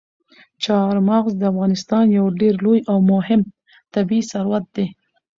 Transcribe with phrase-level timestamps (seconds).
[0.63, 3.41] چار مغز د افغانستان یو ډېر لوی او مهم
[3.93, 4.85] طبعي ثروت دی.